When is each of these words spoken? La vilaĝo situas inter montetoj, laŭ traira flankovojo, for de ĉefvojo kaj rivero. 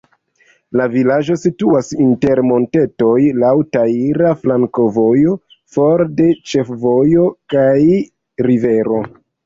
La 0.79 0.85
vilaĝo 0.93 1.35
situas 1.41 1.91
inter 2.05 2.41
montetoj, 2.53 3.19
laŭ 3.45 3.53
traira 3.77 4.33
flankovojo, 4.41 5.39
for 5.77 6.07
de 6.23 6.31
ĉefvojo 6.55 7.33
kaj 7.57 7.75
rivero. 8.51 9.05